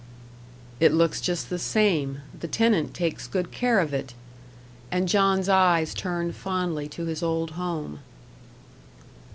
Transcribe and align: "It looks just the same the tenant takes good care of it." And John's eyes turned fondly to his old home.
"It 0.79 0.93
looks 0.95 1.21
just 1.21 1.51
the 1.51 1.59
same 1.59 2.21
the 2.33 2.47
tenant 2.47 2.95
takes 2.95 3.27
good 3.27 3.51
care 3.51 3.79
of 3.79 3.93
it." 3.93 4.15
And 4.89 5.07
John's 5.07 5.47
eyes 5.47 5.93
turned 5.93 6.35
fondly 6.35 6.87
to 6.87 7.05
his 7.05 7.21
old 7.21 7.51
home. 7.51 7.99